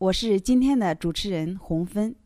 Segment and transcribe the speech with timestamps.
[0.00, 2.16] 我是今天的主持人洪芬。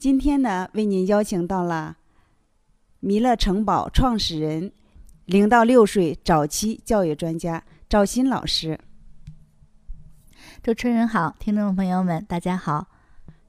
[0.00, 1.98] 今天呢，为您邀请到了
[2.98, 4.72] 弥勒城堡创始人、
[5.26, 8.80] 零到六岁早期教育专家赵鑫老师。
[10.60, 12.88] 主持人好，听众朋友们大家好。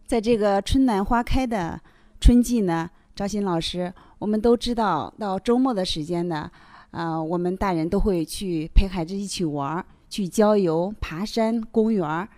[0.05, 1.81] 在这个春暖花开的
[2.21, 6.51] 春季呢，赵鑫老师，我们都知道，到周末的时间呢，
[6.91, 12.29] 啊，我们大人都会去陪孩子一起玩儿，去郊游、爬山、公园儿。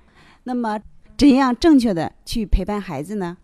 [0.50, 0.82] 那么，
[1.16, 3.38] 怎样正确的去陪伴孩子呢？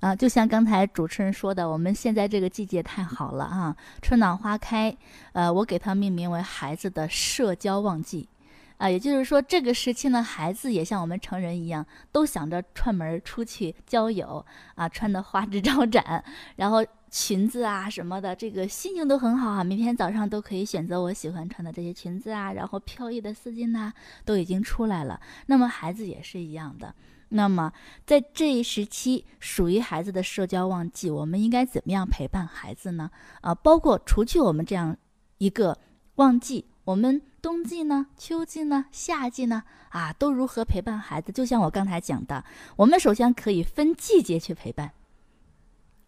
[0.00, 4.96] 啊，就像刚才主持人说的，我们现在这个季节太好了啊，春暖花开。
[5.34, 8.30] 呃，我给它命名为孩子的社交旺季。
[8.78, 14.42] 啊，也就是说，这个时期呢，孩子也像我们成人一样，都想着串门出去交友
[14.74, 16.24] 啊，穿的花枝招展，
[16.56, 16.82] 然后
[17.18, 19.64] 裙子啊什么的，这个心情都很好啊。
[19.64, 23.90] 每天早上都可以选择我喜欢穿的这些裙子啊，然后飘逸的丝巾呐，
[24.26, 25.18] 都已经出来了。
[25.46, 26.94] 那么孩子也是一样的。
[27.30, 27.72] 那么
[28.04, 33.10] 在这一时期，属于孩子的社交旺季，我们应该怎么样陪伴孩子呢？
[33.40, 34.94] 啊，包括除去我们这样
[35.38, 35.78] 一个
[36.16, 37.22] 旺季，我们。
[37.42, 41.30] 冬季呢，秋季呢，夏季呢，啊，都如何陪伴孩子？
[41.30, 44.90] 就像我刚才讲的，我们首先可以分季节去陪伴。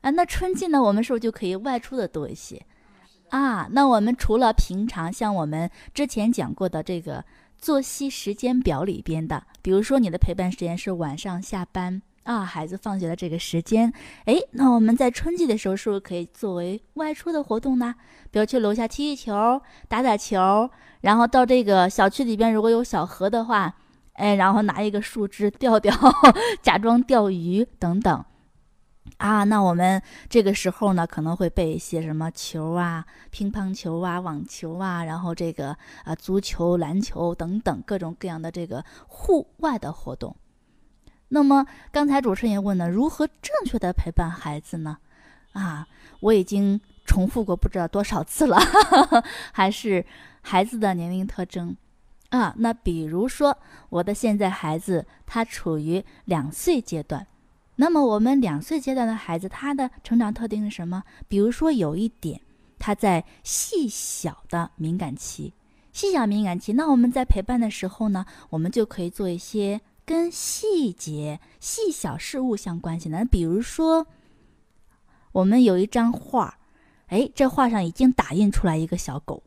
[0.00, 2.64] 啊，那春季呢，我们是不是就可以外出的多一些？
[3.30, 7.24] 啊，那我们除了平常像我们之前讲过的这个
[7.58, 12.00] 作息时间表里边的，比如说你的陪伴时间是晚上下班。
[12.24, 13.90] 啊，孩子放学的这个时间，
[14.26, 17.94] 哎，那我们在春季的时候是不是可以作为外出的活动呢？
[18.30, 20.68] 比如去楼下踢踢球、打打球，
[21.00, 23.74] 然后到这个小区里边如果有小河的话，
[24.12, 25.90] 哎，然后拿一个树枝钓钓，
[26.60, 28.22] 假装钓鱼等等。
[29.16, 40.36] 啊，那我们这个时候呢，可能会备一些什么球啊、乒乓球啊、网球啊，然后这个啊足球、篮球等等各种各样的这个户外的活动。
[41.28, 44.98] 那么刚才主持人也问了，如何正确的陪伴孩子呢？
[45.52, 45.86] 啊，
[46.20, 48.56] 我已经重复过不知道多少次了，
[49.52, 50.04] 还是
[50.42, 51.76] 孩子的年龄特征
[52.30, 52.54] 啊。
[52.58, 53.58] 那比如说
[53.88, 57.26] 我的现在孩子他处于两岁阶段，
[57.80, 61.02] 那么我们两岁阶段的孩子他的成长特定是什么？
[61.28, 62.40] 比如说有一点
[62.78, 65.54] 他在细小的敏感期，
[65.92, 69.80] 细小敏感期，那我们在陪伴的时候呢，我们就可以做一些。
[70.08, 74.06] 跟细节、细小事物相关系的，比如说，
[75.32, 76.58] 我们有一张画，
[77.08, 79.42] 哎，这画上已经打印出来一个小狗，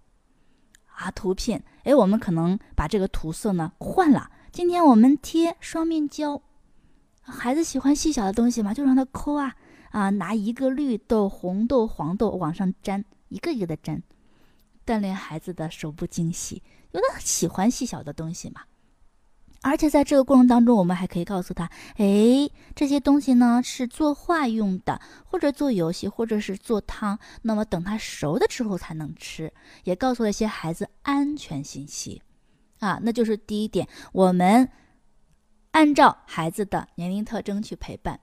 [0.86, 4.30] 啊，图片，哎，我们可能把这个涂色呢换了。
[4.52, 6.40] 今天我们贴双面胶，
[7.22, 9.56] 孩子喜欢细小的东西嘛，就让他抠啊
[9.92, 14.02] 啊，拿一个绿豆、红豆、黄豆往上粘，一个一个的粘，
[14.86, 16.62] 锻炼孩子的手部精细，
[16.92, 18.62] 因为他喜欢细小的东西嘛。
[19.64, 27.20] 而且在这个过程当中，我们还可以告诉他：哎，这些东西呢是作画用的，或者做游戏，或者是做汤。
[27.44, 29.54] 那么等它熟的时候才能吃。
[29.84, 32.24] 也告诉了一些孩子安全信息，
[32.80, 34.68] 啊，那就是第一点，我们
[35.72, 38.20] 按照孩子的年龄特征去陪伴，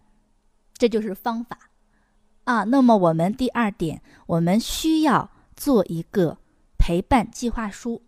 [0.74, 1.58] 这就是方法，
[2.44, 2.64] 啊。
[2.64, 6.38] 那么我们第二点，我们需要做一个
[6.78, 8.02] 陪伴计划书。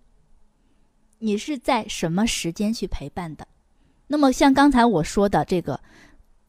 [1.18, 3.46] 你是在什么时间去陪伴的？
[4.06, 5.80] 那么像刚才我说的这个，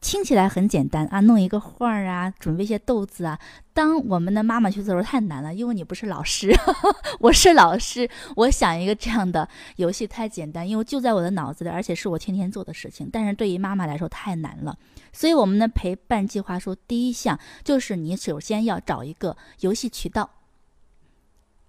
[0.02, 3.38] 听起来很简单啊，弄一个画儿啊，准备一些豆子啊。
[3.72, 6.52] 当我们的妈妈去做的时候太难了，因为你不是老师，
[7.20, 8.10] 我是老师。
[8.34, 13.08] 我想一个这样的游戏太简单，因为就在我的脑子里，而且是我天天做的事情。
[13.12, 14.76] 但是对于妈妈来说太难了，
[15.12, 20.28] 所以我们的陪伴计划书第一项就是你首先要找一个游戏渠道。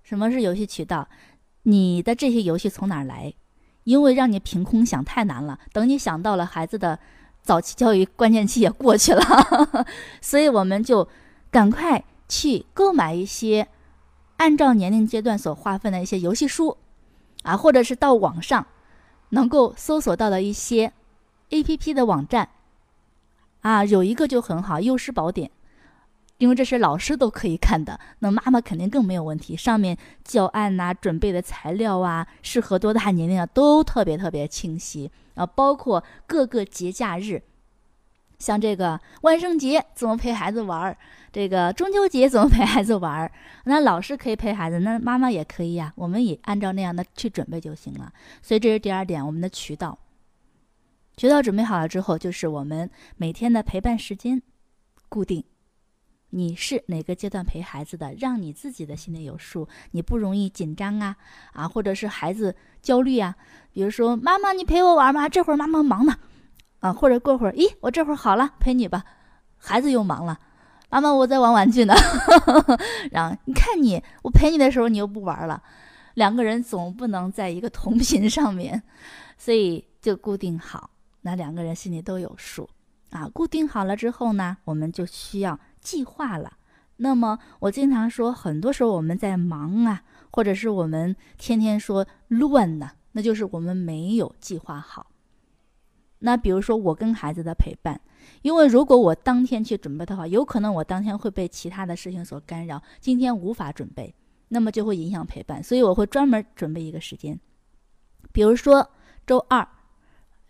[0.02, 1.08] 什么是游戏渠道？
[1.62, 3.32] 你的这些游戏从哪儿来？
[3.84, 5.60] 因为让你凭空想太难了。
[5.72, 7.00] 等你想到了，孩子的
[7.44, 9.86] 早期教育关键期也过去了，
[10.22, 11.08] 所以我们就
[11.52, 13.68] 赶快去购买一些
[14.38, 16.78] 按照年龄阶段所划分的一些游戏书，
[17.44, 18.66] 啊，或者是到网上
[19.30, 20.94] 能够搜索到的一些
[21.50, 22.50] A P P 的网站，
[23.62, 25.52] 啊，有一个就很好，幼师宝典。
[26.44, 29.56] 因为这是老师都可以看的，那妈妈肯定更没有问题。
[29.56, 37.42] 上面教案呐、准备的材料啊、适合多大年龄啊，都特别特别清晰啊，包括各个节假日，
[38.40, 40.98] 像这个万圣节怎么陪孩子玩儿，
[41.32, 43.32] 这个中秋节怎么陪孩子玩儿，
[43.64, 48.12] 那老师可以陪孩子，那妈妈也可以呀，我们也按照那样的去准备就行了。
[48.42, 49.98] 所以这是第二点，我们的渠道。
[51.16, 54.42] 渠道准备好了之后，就是我们每天的陪伴时间
[55.08, 55.46] 固定。
[56.36, 61.16] 你是哪个阶段陪孩子的，让你自己的心里有数，你不容易紧张啊
[61.54, 63.36] 啊，或者是孩子焦虑啊。
[63.72, 65.30] 比如说，妈妈你陪我玩吗？
[65.30, 66.18] 这会儿妈妈忙呢，
[66.80, 69.04] 啊，或者过会儿，咦，我这会儿好了，陪你吧。
[69.58, 70.40] 孩子又忙了，
[70.90, 71.94] 妈妈我在玩玩具呢。
[73.12, 75.62] 然后你看你，我陪你的时候你又不玩了，
[76.16, 78.82] 两个人总不能在一个同频上面，
[79.38, 80.90] 所以就固定好。
[81.22, 82.68] 那两个人心里都有数
[83.12, 86.58] 啊，固定好了之后呢，我们就需要计划了。
[86.98, 95.08] 那么我经常说，很多时候我们在忙啊，或者是我们天天说乱呢，那就是我们没有计划好。
[96.20, 98.00] 那比如说我跟孩子的陪伴，
[98.44, 104.16] 因为如果我当天去准备的话，有可能我当天会被其他的事情所干扰，今天无法准备，
[104.48, 105.62] 那么就会影响陪伴。
[105.62, 107.38] 所以我会专门准备一个时间，
[108.32, 108.90] 比如说
[109.28, 109.68] 周二。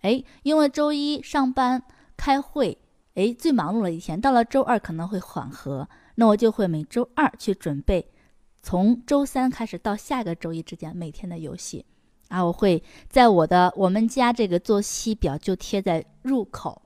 [0.01, 1.81] 哎，因为周一上班
[2.17, 2.77] 开会，
[3.15, 8.09] 哎，最忙碌的一天，到了周二可能会缓和，那我就会每周二去准备，
[8.63, 11.85] 从周三开始到下个周一之间每天的游戏，
[12.29, 16.81] 啊，我会在我的我们家这个作息表就贴在入口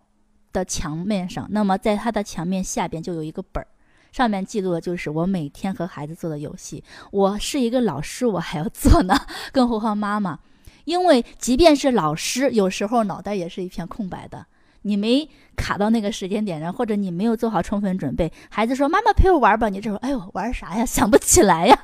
[0.51, 3.67] 的墙面上，那么在它的墙面下边就有一个本儿，
[4.11, 6.83] 上面记录的就是我每天和孩子做的游戏。
[7.11, 9.15] 我是一个老师，我还要做呢，
[9.53, 10.39] 更何况妈妈。
[10.83, 14.45] 因为即便是老师，有时候脑袋也是一片空白的。
[14.81, 20.85] 你没卡到那个时间点上，或者你没有做好充分准备，孩子说：“妈妈陪我玩吧。”你这会儿，哎呦，玩啥呀？
[20.85, 21.79] 想不起来呀。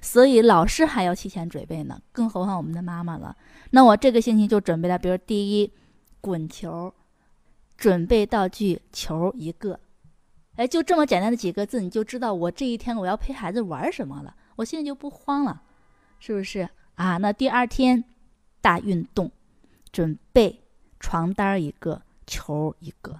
[0.00, 3.36] 所以老师还要提前准备呢，更何况我们的妈妈了。
[3.70, 5.72] 那我这个星期就准备了，比如第一，
[6.20, 6.92] 滚球，
[7.76, 9.78] 准备道具球一个，
[10.56, 15.62] 哎，就这么简单的几个字，你就知道我这一天我要陪孩子玩什么了，我现在就不慌了，
[16.18, 17.16] 是不是啊？
[17.18, 18.04] 那第二天。
[18.64, 19.30] 大运动，
[19.92, 20.62] 准备
[20.98, 23.18] 床单一个，球一个，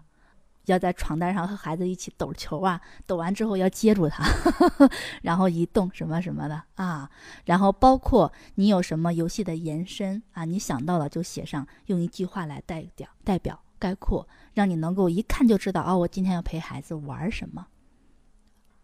[0.66, 4.24] 要在床单上和孩子一起抖球啊，抖完之后要接住他，
[5.22, 7.10] 然后移动什么什么的啊，
[7.44, 17.66] 然后包括你有什么游戏的延伸啊，你想到了就写上，用一句话来代表代表概括，让你能够一看就知道哦，我今天要陪孩子玩什么。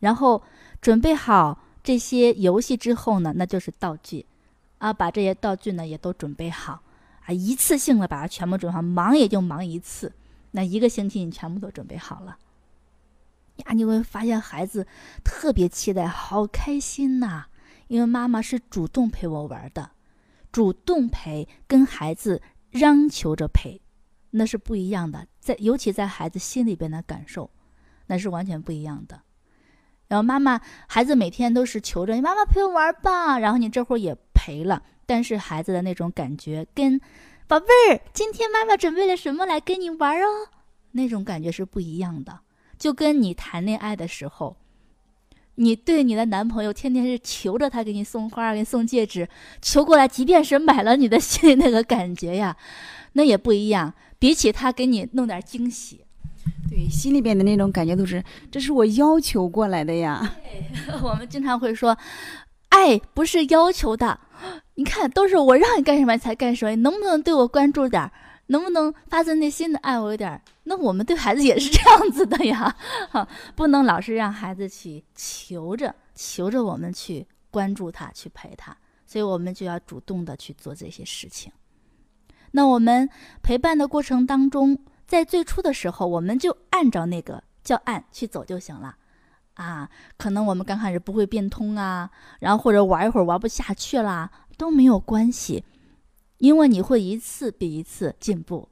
[0.00, 0.42] 然后
[0.80, 4.26] 准备好这些游戏之后呢，那就是道具。
[4.78, 6.82] 啊，把这些道具呢也都准备好，
[7.30, 10.12] 一次性的把它全部准备好，忙也就忙一次，
[10.50, 12.38] 那一个星期你全部都准备好了，
[13.56, 14.86] 呀，你会发现孩子
[15.24, 17.46] 特别期待，好开心呐！
[17.88, 19.90] 因为妈妈是主动陪我玩的，
[20.52, 22.40] 主动陪跟孩子
[22.72, 23.80] 央求着陪，
[24.30, 27.50] 那是不一样的，在尤其在孩子心里边的感受，
[28.06, 29.20] 那是完全不一样的。
[30.06, 37.00] 然后妈妈，孩子每天都是求着你妈妈陪我玩吧，然后你这会儿也陪了，但是孩子的那种感觉跟
[37.48, 40.46] 宝贝儿，今天妈妈准备了什么来跟你玩哦，
[40.92, 42.38] 那种感觉是不一样的。
[42.78, 44.56] 就跟你谈恋爱的时候，
[45.56, 49.28] 你对你的男朋友天天是求着他给你送花，给你送戒指，
[49.60, 52.56] 求过来，即便是买了，你的心里那个感觉呀，
[53.14, 53.92] 那也不一样。
[54.20, 56.04] 比起他给你弄点惊喜。
[56.70, 60.36] 对，心里边的那种感觉都是，这是我要求过来的呀。
[61.02, 61.98] 我们经常会说，
[62.68, 64.20] 爱不是要求的，
[64.74, 68.12] 你看都是我让你干什么你才干什么，你能不能对我关注点儿，
[68.46, 70.40] 能不能发自内心的爱我一点？
[70.64, 72.76] 那我们对孩子也是这样子的呀，
[73.54, 81.52] 不能老是让孩子去求着，求着我们去关注他，去陪他，所以我们就要主动的去做这些事情。
[82.52, 83.08] 那我们
[83.42, 84.78] 陪伴的过程当中。
[85.10, 88.94] 在最初的时候，我们就按照那个教案去走就行了，
[89.60, 95.62] 啊，可能我们刚开始不会变通啊，然后或者玩一会儿玩不下去啦，都没有关系，
[96.38, 98.68] 因为你会一次比一次进步。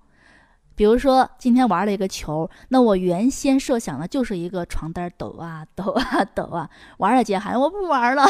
[0.75, 8.25] 比如说今天玩了一个球，那我原先设想的就是一个床单抖啊抖啊抖啊，玩了姐喊我不玩了。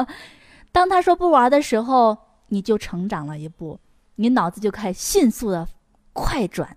[0.72, 2.16] 当他说不玩的时候，
[2.48, 3.78] 你就成长了一步，
[4.14, 5.68] 你脑子就开始迅速的
[6.12, 6.76] 快转。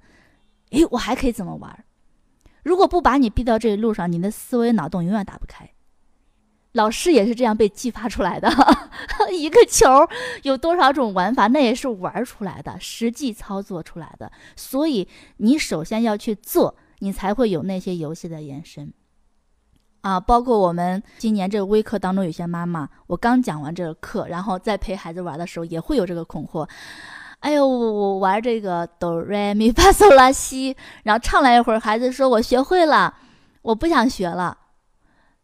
[0.72, 1.86] 诶，我还可以怎么玩？
[2.64, 5.70] 如果不把你逼到这一路上，你的思维脑洞永远打不开。
[6.72, 8.50] 老师也是这样被激发出来的。
[9.32, 9.86] 一个球
[10.42, 14.32] 有多少种玩法，那也是玩出来的，实际操作出来的。
[14.56, 18.92] 所以你首先要去做，你才会有那些游戏的延伸。
[20.02, 26.68] 啊，包括我们今年这个微课当中，有些妈妈，我刚讲完这个课，然后在陪孩子玩的时候，也会有这个困惑。
[27.44, 33.14] 哎呦，我我玩这个哆来咪发嗦拉西，然后唱了一会儿，孩子说我学会了，
[33.62, 34.58] 我不想学了。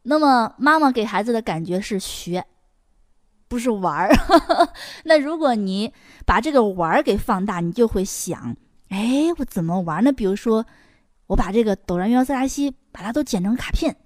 [0.04, 2.46] 那么妈妈给孩子的感觉是学，
[3.50, 4.10] 不是玩儿。
[5.04, 5.94] 那如果你
[6.26, 8.56] 把这个玩儿给放大，你就会想，
[8.88, 10.14] 哎，我怎么玩呢？
[10.14, 10.66] 比如说，
[11.28, 13.98] 我把这个哆来咪发嗦拉西，把它都剪成卡片。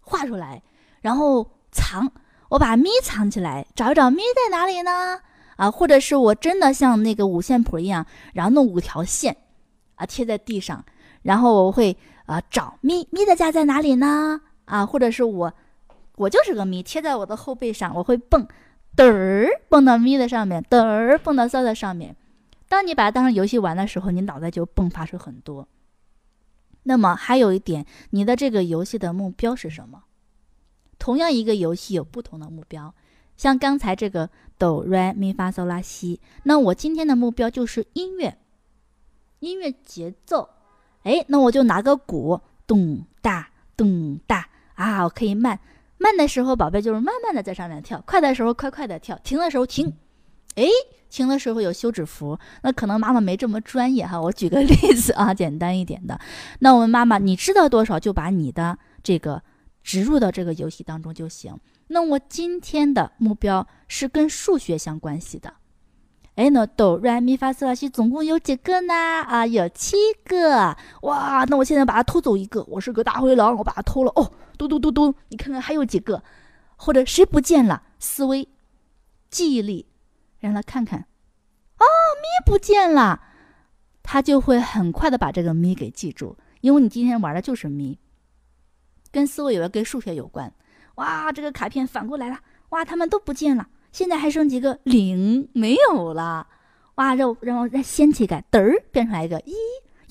[0.00, 0.60] 画出来，
[1.02, 2.10] 然后藏，
[2.48, 5.20] 我把咪藏起来，找一找咪在哪里呢？
[5.58, 9.36] 啊，或者是我真的像那个五线谱一样，然后弄五条线，
[9.96, 10.84] 啊，贴在地上，
[11.22, 11.96] 然后我会
[12.26, 14.40] 啊找咪咪的家在哪里呢？
[14.66, 15.52] 啊，或者是我，
[16.14, 18.46] 我就是个咪，贴在我的后背上，我会蹦，
[18.96, 22.14] 嘚儿蹦到咪的上面，嘚儿蹦到骚的上面。
[22.68, 25.66] 当你把它当成游戏玩的时候，你脑袋就迸发出很多。
[26.84, 30.04] 那么还有一点，你的这个游戏的目标是什么？
[31.00, 32.94] 同样一个游戏有不同的目标，
[33.38, 34.28] 像刚才这个
[34.58, 38.36] 哆来咪发嗦拉西，那我今天的目标就是音乐，
[39.38, 40.50] 音乐节奏。
[41.04, 45.58] 哎，那我就拿个鼓，咚哒咚哒啊，我可以慢
[45.96, 49.90] 慢的时候，宝贝就是慢慢的在上面跳；快的时候快快的跳；停的时候停。
[50.56, 50.66] 哎。
[51.10, 54.20] 停的时候有休止符，那可能妈妈没这么专业哈。
[54.20, 56.20] 我举个例子啊， 简单一点的。
[56.58, 59.42] 那我们妈妈，你知道多少就把你的这个
[59.82, 61.58] 植入到这个游戏当中就行。
[61.88, 65.54] 那我今天的目标是跟数学相关系的。
[66.36, 68.94] 哎，那哆来咪发嗦拉西总共有几个呢？
[68.94, 70.76] 啊，有七个。
[71.02, 74.12] 哇，那我现在把它偷走一个，我是个大灰狼，我把它偷了。
[74.14, 76.22] 哦，嘟嘟嘟嘟，你看看还有几个？
[76.76, 77.82] 或者谁不见了？
[77.98, 78.48] 思维、
[79.28, 79.86] 记忆力。
[80.40, 81.84] 让他看看，哦，
[82.22, 83.20] 咪不见了，
[84.04, 87.98] 他就会很快的把这个咪给记住，因为你今天玩的就是咪，
[89.10, 90.54] 跟思维有关，跟数学有关。
[90.98, 92.38] 哇，这个卡片反过来了，
[92.70, 96.46] 哇，他们都不见了，现在还剩几个零没有了，
[96.96, 99.54] 哇，让让我再掀起个嘚儿，变出来一个一，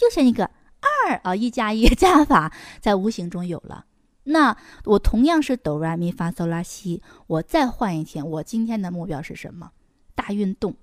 [0.01, 3.85] 又选一个二啊，一加一 加法在无形中有了。
[4.23, 9.71] 那我同样是哆来咪发嗦拉西，我再换一天，我今天的目标是什么？
[10.15, 10.75] 大运动，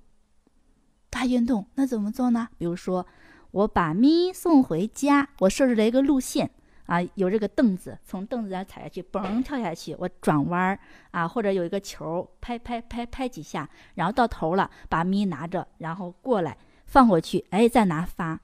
[1.11, 2.49] 大运动，那怎么做呢？
[2.59, 3.07] 比如说，
[3.51, 6.51] 我把咪送回家，我设置了一个路线
[6.87, 10.79] 啊，有这个凳子，从凳子上踩下去，嘣跳下去，我转弯儿
[11.11, 18.41] 啊，或者有一个球，拍拍拍拍几下，然后到头了，把咪拿着，然后过来放回去，哎，再拿发，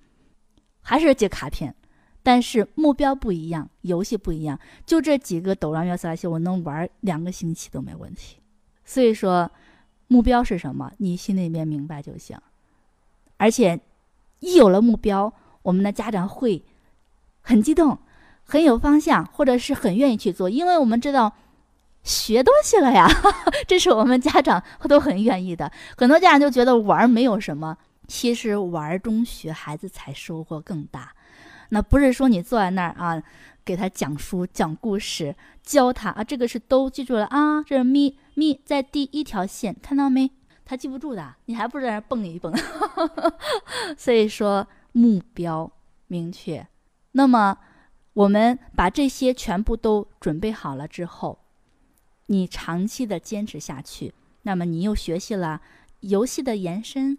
[0.82, 1.74] 还是接卡片，
[2.22, 8.38] 但是目标不一样，游戏不一样，就这几个抖音幺四拉西，我能玩两个星期都没问题，
[8.84, 9.50] 所以说。
[10.12, 10.90] 目标是什么？
[10.96, 12.36] 你心里面明白就行。
[13.36, 13.78] 而且，
[14.40, 15.32] 一有了目标，
[15.62, 16.60] 我们的家长会
[17.40, 17.96] 很激动，
[18.50, 21.32] 很有方向，或者是很愿意去做，因为我们知道
[22.02, 23.08] 学东西了呀。
[23.68, 25.70] 这是我们家长都很愿意的。
[25.96, 27.76] 很多家长就觉得玩没有什么，
[28.08, 31.12] 其实玩中学，孩子才收获更大。
[31.68, 33.22] 那不是说你坐在那儿啊。
[33.62, 37.62] 给他讲书、讲故事，教他啊，这个是都记住了啊。
[37.62, 40.28] 这是咪咪在第一条线，看到没？
[40.64, 42.52] 他记不住的，你还不如在那蹦一蹦。
[43.96, 45.70] 所以说目标
[46.08, 46.66] 明确，
[47.12, 47.56] 那么
[48.20, 51.38] 我们把这些全部都准备好了之后，
[52.26, 54.12] 你长期的坚持下去，
[54.42, 55.62] 那么你又学习了
[56.00, 57.16] 游戏的延伸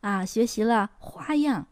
[0.00, 1.66] 啊，学习了花样。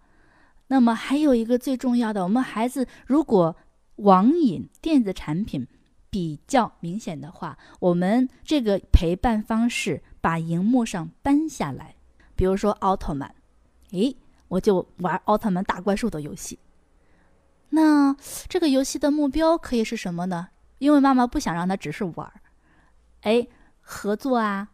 [0.66, 3.56] 那么还有一个最重要的，我们孩子如果
[3.96, 5.66] 网瘾电子产品
[6.10, 11.94] 比较明显的话，我们这个陪伴方式把荧幕上搬下来，
[12.34, 13.34] 比如说奥特曼，
[13.92, 14.14] 诶，
[14.48, 16.58] 我就玩奥特曼打怪兽的游戏。
[17.70, 18.14] 那
[18.48, 20.48] 这个游戏的目标可以是什么呢？
[20.78, 22.34] 因为妈妈不想让他只是玩儿，
[23.22, 23.46] 哎，
[23.80, 24.68] 合作啊。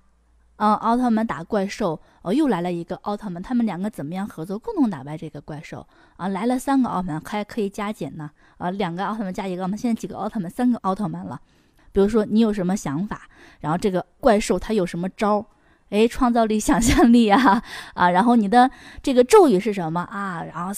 [0.57, 5.85] 嗯，奥特曼打怪兽，哦，又来了一个奥特曼，他们两个怎么样合作，共同打败这个怪兽？
[6.17, 8.31] 啊，来了三个奥特曼，还可以加减呢。
[8.59, 10.49] 啊，两个奥特曼加一个奥特曼，现在几个奥特曼？
[10.49, 11.41] 三个奥特曼了。
[11.91, 13.23] 比如说，你有什么想法？
[13.59, 15.47] 然后这个怪兽它有什么招儿？
[15.91, 17.63] 哎，创造力、 想象力啊，
[17.95, 18.71] 啊，然后你的
[19.03, 20.45] 这个咒语是什么啊？
[20.45, 20.73] 然后，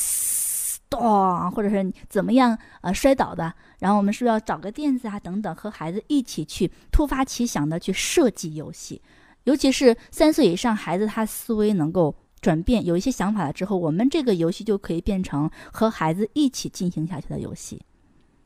[0.90, 2.92] 咚，或者是怎么样啊？
[2.92, 3.52] 摔倒的？
[3.78, 5.18] 然后我们是不是要找个垫子啊？
[5.20, 9.00] 等等，和孩子一起去突发奇想的去设计游戏。
[9.44, 17.82] 尤其是三岁以上孩子，他思维能够转变，有一些想法了之后，我们这个游戏就可以变成和孩子一起进行下去的游戏。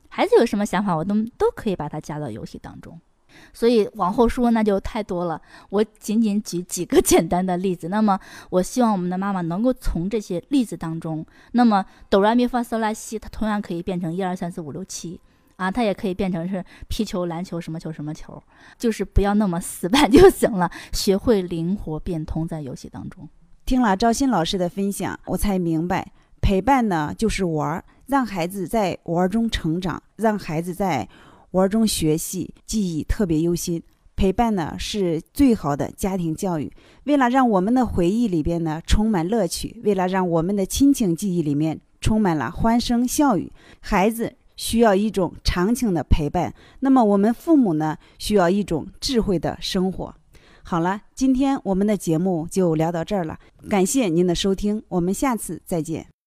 [0.09, 2.99] 孩子有什么想法，我都都可以把它加到游戏当中。
[3.53, 7.89] 所以往后说那就太多了，我仅仅举几个 简单的例子。
[7.89, 8.19] 那么，
[8.51, 15.21] 我希望我们的妈妈能够从这些例子当中，那么哆来咪发嗦拉西，它同样可以变成一二三四五六七
[15.57, 18.43] 啊，它也可以变成是皮球、篮球什么球什么球，
[18.79, 23.29] 就是不要那么死板就行了，学会灵活变通在游戏当中。
[23.67, 31.07] 听了赵鑫老师的分享，我才明白，陪伴呢就是玩儿，让孩子在玩中成长，让孩子在
[31.53, 33.83] 玩中学习，记忆特别忧心。
[34.17, 36.73] 陪伴呢是最好的家庭教育。
[37.05, 46.53] 为了让我们的回忆里边呢充满乐趣，为了让我们的亲情记忆里面充满了欢声笑语，孩子需要一种长情的陪伴。
[46.81, 50.13] 那么我们父母呢需要一种智慧的生活。
[50.65, 53.39] 好了，今天我们的节目就聊到这儿了，
[53.71, 56.18] 感谢您的收听，我们下次再见。